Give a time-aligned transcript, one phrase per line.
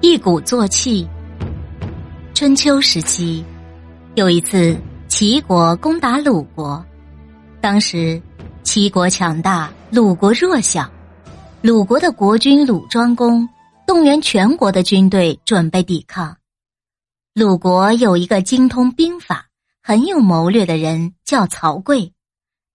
[0.00, 1.08] 一鼓作气。
[2.32, 3.42] 春秋时期，
[4.14, 4.78] 有一次
[5.08, 6.84] 齐国攻打鲁国，
[7.60, 8.22] 当时
[8.62, 10.88] 齐国强大，鲁国弱小。
[11.62, 13.48] 鲁国的国君鲁庄公
[13.88, 16.36] 动员全国的军队准备抵抗。
[17.34, 19.48] 鲁国有一个精通兵法、
[19.82, 22.12] 很有谋略的人，叫曹刿。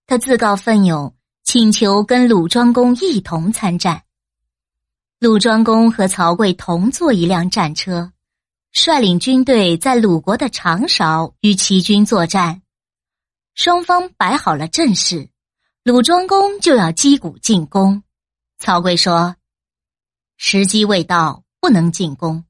[0.08, 1.16] 他自告奋勇，
[1.46, 4.02] 请求跟鲁庄公一同参战。
[5.24, 8.12] 鲁庄公和曹刿同坐一辆战车，
[8.74, 12.62] 率领军队在鲁国的长勺与齐军作战。
[13.56, 15.30] 双方摆好了阵势，
[15.82, 18.04] 鲁庄公就要击鼓进攻。
[18.58, 19.38] 曹刿说
[20.36, 22.44] ：“时机未到，不能进攻。”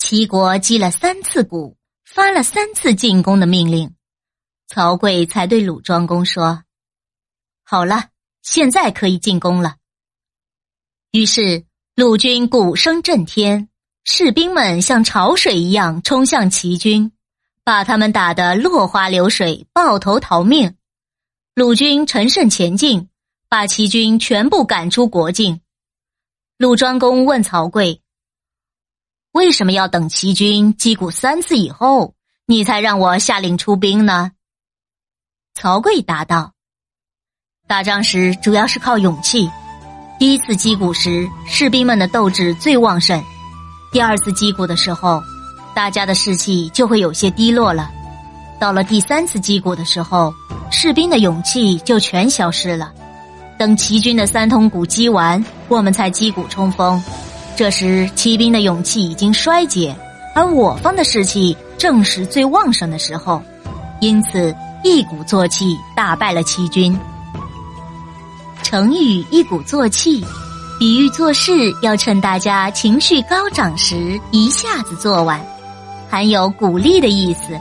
[0.00, 3.94] 齐国击了三次鼓，发了三次进攻的命令。
[4.68, 6.64] 曹刿才对鲁庄公说
[7.62, 8.08] ：“好了，
[8.40, 9.76] 现在可以进攻了。”
[11.18, 11.64] 于是
[11.96, 13.68] 鲁军鼓声震天，
[14.04, 17.10] 士兵们像潮水一样冲向齐军，
[17.64, 20.76] 把他们打得落花流水，抱头逃命。
[21.56, 23.08] 鲁军乘胜前进，
[23.48, 25.60] 把齐军全部赶出国境。
[26.56, 27.98] 鲁庄公问曹刿
[29.34, 32.14] ：“为什么要等齐军击鼓三次以后，
[32.46, 34.30] 你才让我下令出兵呢？”
[35.54, 36.52] 曹刿答道
[37.66, 39.50] ：“打仗时主要是靠勇气。
[40.18, 43.20] 第一次击鼓时，士兵们的斗志最旺盛；
[43.92, 45.22] 第二次击鼓的时候，
[45.74, 47.88] 大家的士气就会有些低落了。
[48.58, 50.34] 到了第三次击鼓的时候，
[50.70, 52.90] 士兵的勇气就全消失了。
[53.56, 57.00] 等齐军的三通鼓击完，我们才击鼓冲锋。
[57.54, 59.96] 这时骑兵的勇气已经衰竭，
[60.34, 63.40] 而我方的士气正是最旺盛的时候，
[64.00, 66.96] 因此。”一鼓作气，打败了齐军。
[68.68, 70.22] 成语“一鼓作气”，
[70.78, 75.40] 比喻做事要趁大家情绪高涨时一下子做完，
[76.10, 77.58] 含有鼓励的意思。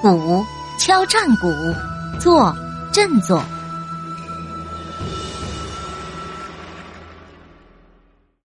[0.00, 0.42] 鼓，
[0.78, 1.52] 敲战鼓，
[2.18, 2.50] 作，
[2.94, 3.44] 振作。